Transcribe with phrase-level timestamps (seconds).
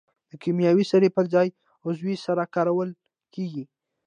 [0.29, 1.47] د کیمیاوي سرې پر ځای
[1.85, 2.89] عضوي سره کارول
[3.33, 3.63] کیږي.